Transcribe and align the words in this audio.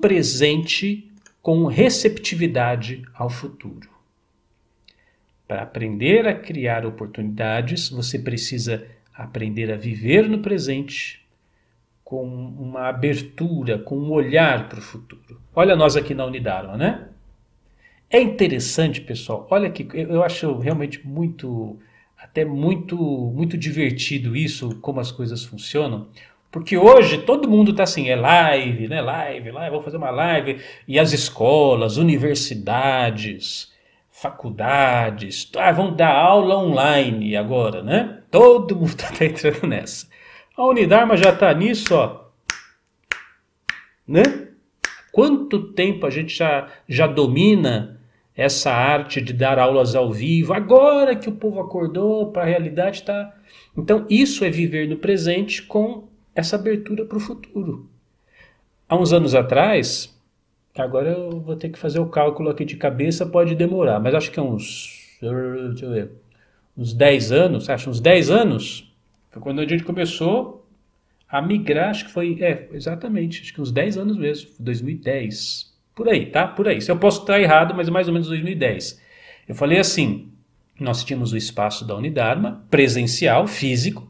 presente 0.00 1.10
com 1.42 1.66
receptividade 1.66 3.02
ao 3.14 3.30
futuro. 3.30 3.88
Para 5.46 5.62
aprender 5.62 6.26
a 6.28 6.34
criar 6.34 6.86
oportunidades, 6.86 7.88
você 7.88 8.18
precisa 8.18 8.86
aprender 9.12 9.72
a 9.72 9.76
viver 9.76 10.28
no 10.28 10.38
presente 10.38 11.26
com 12.04 12.24
uma 12.24 12.88
abertura, 12.88 13.78
com 13.78 13.96
um 13.96 14.10
olhar 14.10 14.68
para 14.68 14.78
o 14.78 14.82
futuro. 14.82 15.40
Olha 15.54 15.76
nós 15.76 15.96
aqui 15.96 16.14
na 16.14 16.24
Unidarma, 16.24 16.76
né? 16.76 17.08
É 18.08 18.20
interessante, 18.20 19.00
pessoal. 19.00 19.46
Olha 19.50 19.70
que 19.70 19.88
eu 19.94 20.22
acho 20.22 20.58
realmente 20.58 21.06
muito 21.06 21.78
até 22.18 22.44
muito 22.44 22.96
muito 22.96 23.56
divertido 23.56 24.36
isso, 24.36 24.76
como 24.80 25.00
as 25.00 25.12
coisas 25.12 25.44
funcionam. 25.44 26.08
Porque 26.50 26.76
hoje 26.76 27.18
todo 27.18 27.48
mundo 27.48 27.70
está 27.70 27.84
assim, 27.84 28.08
é 28.08 28.16
live, 28.16 28.88
né? 28.88 29.00
Live, 29.00 29.52
live, 29.52 29.70
vou 29.74 29.82
fazer 29.82 29.96
uma 29.96 30.10
live. 30.10 30.60
E 30.86 30.98
as 30.98 31.12
escolas, 31.12 31.96
universidades, 31.96 33.72
faculdades, 34.10 35.48
ah, 35.56 35.70
vão 35.70 35.94
dar 35.94 36.12
aula 36.12 36.56
online 36.56 37.36
agora, 37.36 37.82
né? 37.82 38.22
Todo 38.30 38.74
mundo 38.74 38.88
está 38.88 39.12
entrando 39.24 39.66
nessa. 39.66 40.08
A 40.56 40.66
Unidarma 40.66 41.16
já 41.16 41.30
está 41.30 41.54
nisso, 41.54 41.94
ó. 41.94 42.24
Né? 44.06 44.22
Quanto 45.12 45.72
tempo 45.72 46.04
a 46.04 46.10
gente 46.10 46.36
já, 46.36 46.68
já 46.88 47.06
domina 47.06 48.00
essa 48.36 48.72
arte 48.72 49.20
de 49.20 49.32
dar 49.32 49.58
aulas 49.58 49.94
ao 49.94 50.12
vivo, 50.12 50.52
agora 50.52 51.14
que 51.14 51.28
o 51.28 51.34
povo 51.36 51.60
acordou 51.60 52.32
para 52.32 52.42
a 52.42 52.46
realidade 52.46 52.98
está. 52.98 53.36
Então, 53.76 54.04
isso 54.10 54.44
é 54.44 54.50
viver 54.50 54.88
no 54.88 54.96
presente 54.96 55.62
com 55.62 56.09
essa 56.40 56.56
abertura 56.56 57.04
para 57.04 57.16
o 57.16 57.20
futuro. 57.20 57.88
Há 58.88 58.96
uns 58.96 59.12
anos 59.12 59.34
atrás, 59.34 60.14
agora 60.76 61.10
eu 61.10 61.40
vou 61.40 61.54
ter 61.54 61.68
que 61.68 61.78
fazer 61.78 62.00
o 62.00 62.06
cálculo 62.06 62.50
aqui 62.50 62.64
de 62.64 62.76
cabeça, 62.76 63.24
pode 63.24 63.54
demorar, 63.54 64.00
mas 64.00 64.14
acho 64.14 64.30
que 64.30 64.40
é 64.40 64.42
uns. 64.42 65.18
Deixa 65.20 65.84
eu 65.86 65.90
ver. 65.90 66.10
Uns 66.76 66.92
10 66.92 67.32
anos, 67.32 67.70
acho 67.70 67.90
uns 67.90 68.00
10 68.00 68.30
anos, 68.30 68.92
foi 69.30 69.40
quando 69.40 69.60
a 69.60 69.66
gente 69.66 69.84
começou 69.84 70.66
a 71.28 71.40
migrar, 71.40 71.90
acho 71.90 72.06
que 72.06 72.10
foi. 72.10 72.36
É, 72.42 72.68
exatamente, 72.72 73.42
acho 73.42 73.54
que 73.54 73.60
uns 73.60 73.70
10 73.70 73.98
anos 73.98 74.16
mesmo, 74.16 74.50
2010. 74.58 75.70
Por 75.94 76.08
aí, 76.08 76.26
tá? 76.26 76.48
Por 76.48 76.66
aí. 76.66 76.80
Se 76.80 76.90
eu 76.90 76.96
posso 76.96 77.20
estar 77.20 77.40
errado, 77.40 77.74
mas 77.74 77.88
mais 77.88 78.08
ou 78.08 78.14
menos 78.14 78.28
2010. 78.28 79.00
Eu 79.46 79.54
falei 79.54 79.78
assim: 79.78 80.32
nós 80.78 81.04
tínhamos 81.04 81.32
o 81.32 81.36
espaço 81.36 81.86
da 81.86 81.94
Unidarma, 81.94 82.64
presencial, 82.70 83.46
físico, 83.46 84.09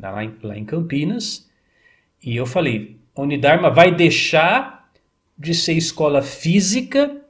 lá 0.00 0.24
em, 0.24 0.34
lá 0.42 0.56
em 0.56 0.64
Campinas, 0.64 1.48
e 2.22 2.36
eu 2.36 2.46
falei: 2.46 2.96
a 3.14 3.22
Unidarma 3.22 3.70
vai 3.70 3.94
deixar 3.94 4.88
de 5.36 5.54
ser 5.54 5.74
escola 5.74 6.22
física, 6.22 7.20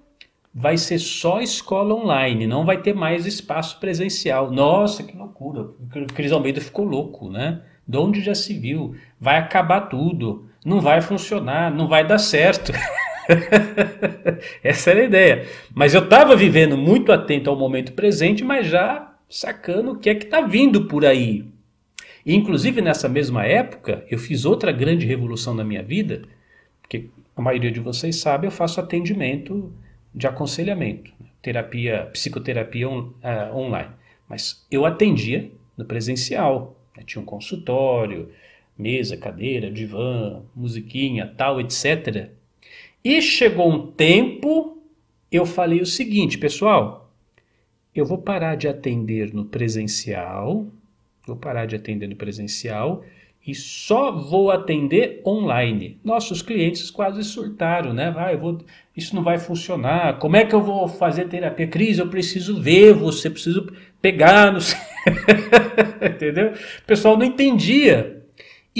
vai 0.54 0.76
ser 0.78 0.98
só 0.98 1.40
escola 1.40 1.94
online, 1.94 2.46
não 2.46 2.64
vai 2.64 2.80
ter 2.80 2.94
mais 2.94 3.26
espaço 3.26 3.78
presencial. 3.78 4.50
Nossa, 4.50 5.02
que 5.02 5.16
loucura! 5.16 5.62
O 5.62 6.14
Cris 6.14 6.32
Almeida 6.32 6.60
ficou 6.60 6.84
louco, 6.84 7.30
né? 7.30 7.62
De 7.86 7.96
onde 7.96 8.20
já 8.20 8.34
se 8.34 8.54
viu? 8.54 8.94
Vai 9.20 9.36
acabar 9.36 9.82
tudo, 9.82 10.48
não 10.64 10.80
vai 10.80 11.00
funcionar, 11.00 11.74
não 11.74 11.86
vai 11.86 12.06
dar 12.06 12.18
certo. 12.18 12.72
Essa 14.62 14.90
era 14.90 15.00
a 15.00 15.04
ideia. 15.04 15.46
Mas 15.74 15.94
eu 15.94 16.02
estava 16.02 16.34
vivendo 16.34 16.76
muito 16.76 17.12
atento 17.12 17.48
ao 17.48 17.56
momento 17.56 17.92
presente, 17.92 18.42
mas 18.42 18.66
já 18.66 19.14
sacando 19.28 19.92
o 19.92 19.98
que 19.98 20.10
é 20.10 20.14
que 20.14 20.24
está 20.24 20.40
vindo 20.40 20.86
por 20.86 21.04
aí. 21.04 21.46
Inclusive 22.30 22.82
nessa 22.82 23.08
mesma 23.08 23.46
época, 23.46 24.04
eu 24.10 24.18
fiz 24.18 24.44
outra 24.44 24.70
grande 24.70 25.06
revolução 25.06 25.54
na 25.54 25.64
minha 25.64 25.82
vida, 25.82 26.24
porque 26.82 27.08
a 27.34 27.40
maioria 27.40 27.72
de 27.72 27.80
vocês 27.80 28.16
sabe, 28.16 28.46
eu 28.46 28.50
faço 28.50 28.78
atendimento 28.78 29.72
de 30.14 30.26
aconselhamento, 30.26 31.10
né? 31.18 31.28
terapia, 31.40 32.10
psicoterapia 32.12 32.86
on, 32.86 33.14
uh, 33.24 33.56
online. 33.56 33.92
Mas 34.28 34.66
eu 34.70 34.84
atendia 34.84 35.50
no 35.74 35.86
presencial, 35.86 36.78
né? 36.94 37.02
tinha 37.06 37.22
um 37.22 37.24
consultório, 37.24 38.28
mesa, 38.76 39.16
cadeira, 39.16 39.70
divã, 39.70 40.42
musiquinha, 40.54 41.32
tal, 41.34 41.58
etc. 41.58 42.28
E 43.02 43.22
chegou 43.22 43.72
um 43.72 43.86
tempo, 43.90 44.82
eu 45.32 45.46
falei 45.46 45.80
o 45.80 45.86
seguinte, 45.86 46.36
pessoal, 46.36 47.10
eu 47.94 48.04
vou 48.04 48.18
parar 48.18 48.54
de 48.54 48.68
atender 48.68 49.32
no 49.32 49.46
presencial, 49.46 50.66
vou 51.28 51.36
parar 51.36 51.66
de 51.66 51.76
atender 51.76 52.08
no 52.08 52.16
presencial 52.16 53.04
e 53.46 53.54
só 53.54 54.12
vou 54.12 54.50
atender 54.50 55.22
online. 55.24 55.98
Nossos 56.04 56.42
clientes 56.42 56.90
quase 56.90 57.22
surtaram, 57.24 57.94
né? 57.94 58.10
Vai, 58.10 58.36
vou, 58.36 58.58
isso 58.96 59.14
não 59.14 59.22
vai 59.22 59.38
funcionar. 59.38 60.18
Como 60.18 60.36
é 60.36 60.44
que 60.44 60.54
eu 60.54 60.60
vou 60.60 60.86
fazer 60.88 61.28
terapia? 61.28 61.66
Cris, 61.66 61.98
eu 61.98 62.08
preciso 62.08 62.60
ver 62.60 62.92
você, 62.92 63.30
preciso 63.30 63.72
pegar 64.02 64.52
no. 64.52 64.58
Entendeu? 66.06 66.52
O 66.52 66.86
pessoal 66.86 67.16
não 67.16 67.24
entendia 67.24 68.17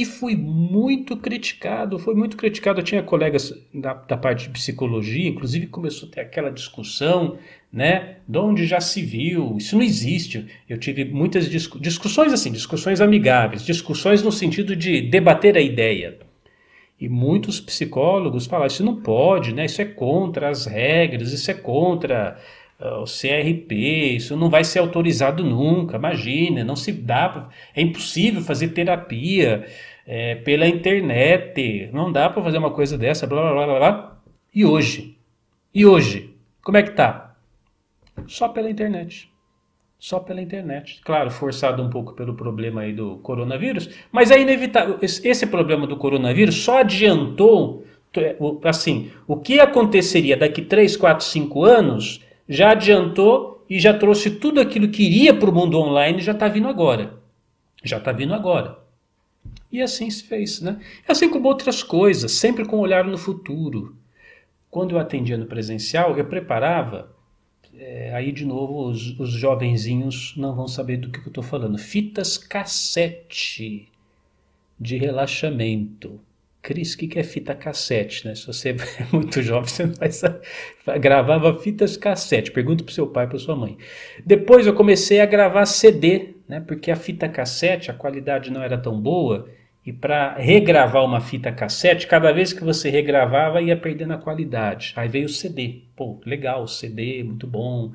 e 0.01 0.05
fui 0.05 0.37
muito 0.37 1.17
criticado, 1.17 1.99
foi 1.99 2.15
muito 2.15 2.37
criticado. 2.37 2.79
Eu 2.79 2.85
tinha 2.85 3.03
colegas 3.03 3.53
da, 3.75 3.95
da, 3.95 4.17
parte 4.17 4.45
de 4.45 4.51
psicologia, 4.51 5.29
inclusive 5.29 5.67
começou 5.67 6.09
a 6.09 6.13
ter 6.13 6.21
aquela 6.21 6.51
discussão, 6.51 7.37
né? 7.73 8.19
De 8.29 8.39
onde 8.39 8.65
já 8.65 8.81
se 8.81 9.03
viu, 9.03 9.57
isso 9.59 9.75
não 9.75 9.83
existe. 9.83 10.47
Eu 10.69 10.79
tive 10.79 11.05
muitas 11.05 11.51
discu 11.51 11.81
discussões 11.81 12.33
assim, 12.33 12.53
discussões 12.53 13.01
amigáveis, 13.01 13.65
discussões 13.65 14.23
no 14.23 14.31
sentido 14.31 14.77
de 14.77 15.03
debater 15.03 15.57
a 15.57 15.61
ideia. 15.61 16.17
E 17.01 17.09
muitos 17.09 17.61
psicólogos 17.61 18.47
falaram: 18.47 18.69
isso 18.69 18.85
não 18.85 19.03
pode, 19.03 19.53
né? 19.53 19.65
Isso 19.65 19.83
é 19.83 19.85
contra 19.85 20.49
as 20.49 20.65
regras, 20.65 21.33
isso 21.33 21.51
é 21.51 21.55
contra 21.55 22.39
o 22.81 23.05
CRP, 23.05 23.75
isso 24.17 24.37
não 24.37 24.49
vai 24.49 24.63
ser 24.63 24.79
autorizado 24.79 25.43
nunca. 25.43 25.97
Imagina, 25.97 26.63
não 26.63 26.77
se 26.77 26.93
dá, 26.93 27.49
é 27.75 27.83
impossível 27.83 28.41
fazer 28.41 28.69
terapia 28.69 29.67
é, 30.07 30.37
pela 30.37 30.67
internet. 30.67 31.91
Não 31.93 32.13
dá 32.13 32.31
para 32.31 32.43
fazer 32.43 32.59
uma 32.59 32.71
coisa 32.71 32.97
dessa, 32.97 33.27
blá, 33.27 33.53
blá, 33.53 33.67
blá, 33.67 33.79
blá. 33.79 34.19
E 34.55 34.65
hoje? 34.65 35.19
E 35.75 35.85
hoje? 35.85 36.35
Como 36.63 36.77
é 36.77 36.83
que 36.83 36.93
tá? 36.93 37.37
Só 38.27 38.49
pela 38.49 38.71
internet. 38.71 39.31
Só 39.99 40.21
pela 40.21 40.41
internet. 40.41 41.01
Claro, 41.05 41.31
forçado 41.31 41.83
um 41.83 41.91
pouco 41.91 42.15
pelo 42.15 42.35
problema 42.35 42.83
aí 42.83 42.93
do 42.93 43.17
coronavírus, 43.19 43.91
mas 44.13 44.31
é 44.31 44.41
inevitável. 44.41 44.99
Esse 45.03 45.47
problema 45.47 45.87
do 45.87 45.97
coronavírus 45.97 46.55
só 46.63 46.79
adiantou, 46.79 47.85
assim, 48.65 49.11
o 49.27 49.37
que 49.37 49.59
aconteceria 49.59 50.37
daqui 50.37 50.63
3, 50.63 50.97
4, 50.97 51.25
5 51.25 51.65
anos, 51.65 52.25
já 52.49 52.71
adiantou 52.71 53.65
e 53.69 53.79
já 53.79 53.93
trouxe 53.93 54.31
tudo 54.31 54.61
aquilo 54.61 54.89
que 54.89 55.03
iria 55.03 55.35
para 55.35 55.51
o 55.51 55.55
mundo 55.55 55.79
online, 55.79 56.21
já 56.21 56.33
está 56.33 56.49
vindo 56.49 56.69
agora. 56.69 57.19
Já 57.85 57.99
está 57.99 58.11
vindo 58.13 58.33
agora. 58.33 58.79
E 59.71 59.83
assim 59.83 60.11
se 60.11 60.25
fez, 60.25 60.61
né? 60.61 60.81
Assim 61.07 61.29
como 61.29 61.49
outras 61.49 61.83
coisas, 61.83 62.33
sempre 62.33 62.65
com 62.65 62.79
um 62.79 62.81
olhar 62.81 63.05
no 63.05 63.19
futuro. 63.19 63.97
Quando 64.71 64.95
eu 64.95 64.99
atendia 64.99 65.37
no 65.37 65.47
presencial, 65.47 66.17
eu 66.17 66.25
preparava, 66.25 67.15
é, 67.75 68.13
aí 68.15 68.33
de 68.33 68.45
novo 68.45 68.89
os, 68.89 69.19
os 69.19 69.31
jovenzinhos 69.31 70.35
não 70.37 70.55
vão 70.55 70.67
saber 70.67 70.97
do 70.97 71.11
que 71.11 71.19
eu 71.19 71.29
estou 71.29 71.45
falando, 71.45 71.77
fitas 71.79 72.39
cassete 72.39 73.89
de 74.81 74.97
relaxamento. 74.97 76.21
Cris, 76.61 76.95
o 76.95 76.99
que 76.99 77.19
é 77.19 77.23
fita 77.23 77.55
cassete? 77.55 78.27
Né? 78.27 78.35
Se 78.35 78.47
você 78.47 78.71
é 78.99 79.07
muito 79.13 79.41
jovem, 79.43 79.69
você 79.69 79.87
não 79.87 79.95
vai 79.95 80.11
saber. 80.11 80.41
Gravava 81.01 81.59
fitas 81.61 81.97
cassete. 81.97 82.51
Pergunta 82.51 82.85
para 82.85 82.93
seu 82.93 83.07
pai, 83.07 83.27
para 83.27 83.39
sua 83.39 83.57
mãe. 83.57 83.79
Depois 84.25 84.67
eu 84.67 84.75
comecei 84.75 85.21
a 85.21 85.27
gravar 85.27 85.67
CD, 85.67 86.35
né? 86.49 86.61
porque 86.61 86.91
a 86.91 86.97
fita 86.97 87.29
cassete, 87.29 87.91
a 87.91 87.95
qualidade 87.95 88.51
não 88.51 88.63
era 88.63 88.77
tão 88.77 89.01
boa. 89.01 89.49
E 89.87 89.93
para 89.93 90.35
regravar 90.35 91.03
uma 91.03 91.21
fita 91.21 91.51
cassete, 91.51 92.07
cada 92.07 92.31
vez 92.31 92.53
que 92.53 92.63
você 92.63 92.91
regravava 92.91 93.63
ia 93.63 93.77
perdendo 93.77 94.13
a 94.13 94.19
qualidade. 94.19 94.93
Aí 94.97 95.09
veio 95.09 95.27
o 95.27 95.31
CD. 95.31 95.83
Pô, 95.97 96.21
legal, 96.27 96.67
CD, 96.69 97.23
muito 97.25 97.47
bom. 97.47 97.93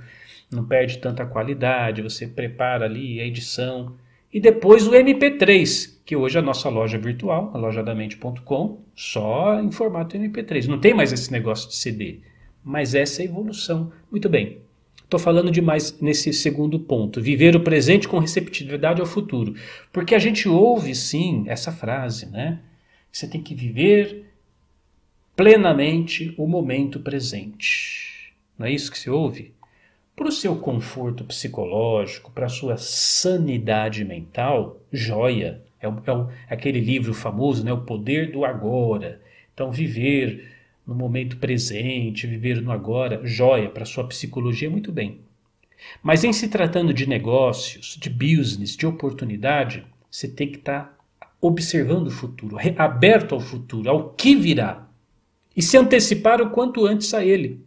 Não 0.51 0.65
perde 0.65 0.97
tanta 0.97 1.25
qualidade. 1.25 2.01
Você 2.01 2.25
prepara 2.25 2.85
ali 2.85 3.19
a 3.19 3.25
edição. 3.25 3.95
E 4.33 4.39
depois 4.39 4.87
o 4.87 4.91
MP3, 4.91 5.99
que 6.03 6.15
hoje 6.15 6.37
é 6.37 6.39
a 6.39 6.43
nossa 6.43 6.67
loja 6.67 6.97
virtual, 6.97 7.51
a 7.53 7.57
lojadamente.com, 7.57 8.81
só 8.95 9.59
em 9.61 9.71
formato 9.71 10.17
MP3. 10.17 10.65
Não 10.65 10.79
tem 10.79 10.91
mais 10.91 11.13
esse 11.13 11.31
negócio 11.31 11.69
de 11.69 11.75
CD. 11.75 12.21
Mas 12.63 12.95
essa 12.95 13.21
é 13.21 13.25
a 13.25 13.29
evolução. 13.29 13.91
Muito 14.09 14.27
bem. 14.27 14.57
Estou 15.03 15.19
falando 15.19 15.51
demais 15.51 15.99
nesse 16.01 16.33
segundo 16.33 16.79
ponto. 16.79 17.21
Viver 17.21 17.55
o 17.55 17.59
presente 17.59 18.07
com 18.07 18.17
receptividade 18.17 18.99
ao 18.99 19.05
futuro. 19.05 19.53
Porque 19.91 20.15
a 20.15 20.19
gente 20.19 20.49
ouve, 20.49 20.95
sim, 20.95 21.43
essa 21.45 21.71
frase, 21.71 22.25
né? 22.25 22.59
Você 23.11 23.27
tem 23.27 23.39
que 23.39 23.53
viver 23.53 24.33
plenamente 25.35 26.33
o 26.39 26.47
momento 26.47 26.99
presente. 26.99 28.33
Não 28.57 28.65
é 28.65 28.71
isso 28.71 28.91
que 28.91 28.97
se 28.97 29.11
ouve? 29.11 29.52
Para 30.15 30.27
o 30.27 30.31
seu 30.31 30.55
conforto 30.55 31.23
psicológico, 31.23 32.31
para 32.31 32.45
a 32.45 32.49
sua 32.49 32.77
sanidade 32.77 34.05
mental, 34.05 34.79
joia. 34.91 35.61
É, 35.81 35.87
é, 35.87 35.91
é 36.49 36.53
aquele 36.53 36.79
livro 36.79 37.13
famoso, 37.13 37.63
né? 37.63 37.73
O 37.73 37.81
Poder 37.81 38.31
do 38.31 38.45
Agora. 38.45 39.21
Então, 39.53 39.71
viver 39.71 40.53
no 40.85 40.93
momento 40.93 41.37
presente, 41.37 42.27
viver 42.27 42.61
no 42.61 42.71
agora, 42.71 43.21
joia 43.23 43.69
para 43.69 43.85
sua 43.85 44.03
psicologia, 44.05 44.69
muito 44.69 44.91
bem. 44.91 45.19
Mas 46.01 46.23
em 46.23 46.33
se 46.33 46.47
tratando 46.47 46.93
de 46.93 47.07
negócios, 47.07 47.97
de 47.99 48.09
business, 48.09 48.75
de 48.75 48.85
oportunidade, 48.85 49.85
você 50.09 50.27
tem 50.27 50.49
que 50.49 50.57
estar 50.57 50.97
tá 51.19 51.27
observando 51.41 52.07
o 52.07 52.11
futuro, 52.11 52.57
aberto 52.77 53.35
ao 53.35 53.41
futuro, 53.41 53.89
ao 53.89 54.09
que 54.11 54.35
virá, 54.35 54.87
e 55.55 55.61
se 55.61 55.77
antecipar 55.77 56.41
o 56.41 56.49
quanto 56.49 56.85
antes 56.85 57.13
a 57.13 57.23
ele. 57.23 57.61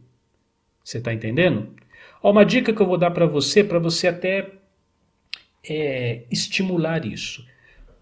Você 0.83 0.99
está 0.99 1.13
entendendo? 1.13 1.69
Ó, 2.26 2.32
uma 2.32 2.44
dica 2.44 2.73
que 2.73 2.82
eu 2.82 2.87
vou 2.88 2.99
dar 2.99 3.12
para 3.12 3.25
você, 3.25 3.62
para 3.62 3.78
você 3.78 4.08
até 4.08 4.50
é, 5.64 6.25
estimular 6.28 7.06
isso. 7.06 7.46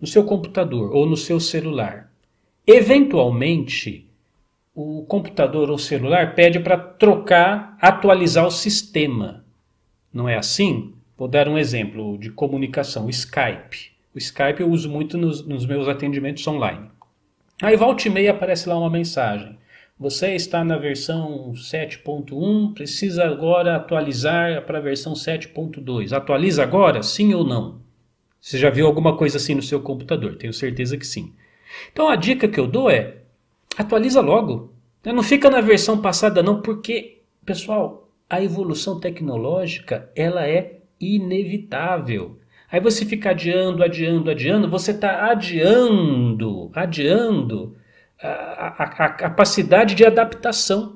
No 0.00 0.06
seu 0.06 0.24
computador 0.24 0.96
ou 0.96 1.04
no 1.04 1.14
seu 1.14 1.38
celular. 1.38 2.10
Eventualmente, 2.66 4.08
o 4.74 5.04
computador 5.06 5.68
ou 5.68 5.76
celular 5.76 6.34
pede 6.34 6.58
para 6.58 6.78
trocar, 6.78 7.76
atualizar 7.78 8.46
o 8.46 8.50
sistema. 8.50 9.44
Não 10.10 10.26
é 10.26 10.38
assim? 10.38 10.94
Vou 11.18 11.28
dar 11.28 11.46
um 11.46 11.58
exemplo 11.58 12.16
de 12.16 12.30
comunicação, 12.30 13.04
o 13.04 13.10
Skype. 13.10 13.92
O 14.14 14.16
Skype 14.18 14.60
eu 14.60 14.70
uso 14.70 14.88
muito 14.88 15.18
nos, 15.18 15.46
nos 15.46 15.66
meus 15.66 15.86
atendimentos 15.86 16.46
online. 16.46 16.90
Aí 17.60 17.76
volta 17.76 18.08
e 18.08 18.10
meia 18.10 18.30
aparece 18.30 18.70
lá 18.70 18.78
uma 18.78 18.88
mensagem. 18.88 19.58
Você 19.96 20.34
está 20.34 20.64
na 20.64 20.76
versão 20.76 21.52
7.1, 21.52 22.74
precisa 22.74 23.24
agora 23.26 23.76
atualizar 23.76 24.66
para 24.66 24.78
a 24.78 24.80
versão 24.80 25.12
7.2. 25.12 26.12
Atualiza 26.12 26.64
agora, 26.64 27.00
sim 27.00 27.32
ou 27.32 27.44
não? 27.44 27.80
Você 28.40 28.58
já 28.58 28.70
viu 28.70 28.86
alguma 28.86 29.16
coisa 29.16 29.36
assim 29.36 29.54
no 29.54 29.62
seu 29.62 29.80
computador? 29.80 30.34
Tenho 30.34 30.52
certeza 30.52 30.98
que 30.98 31.06
sim. 31.06 31.32
Então 31.92 32.08
a 32.08 32.16
dica 32.16 32.48
que 32.48 32.58
eu 32.58 32.66
dou 32.66 32.90
é 32.90 33.18
atualiza 33.78 34.20
logo. 34.20 34.72
Não 35.04 35.22
fica 35.22 35.48
na 35.48 35.60
versão 35.60 36.02
passada 36.02 36.42
não, 36.42 36.60
porque, 36.60 37.22
pessoal, 37.46 38.08
a 38.28 38.42
evolução 38.42 38.98
tecnológica 38.98 40.10
ela 40.16 40.44
é 40.44 40.80
inevitável. 41.00 42.36
Aí 42.70 42.80
você 42.80 43.04
fica 43.04 43.30
adiando, 43.30 43.84
adiando, 43.84 44.28
adiando, 44.28 44.68
você 44.68 44.90
está 44.90 45.30
adiando, 45.30 46.72
adiando 46.74 47.76
a, 48.22 48.28
a, 48.28 48.84
a 48.84 49.08
capacidade 49.10 49.94
de 49.94 50.04
adaptação. 50.04 50.93